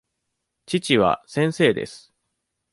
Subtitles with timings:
[0.65, 2.11] 父は先生です。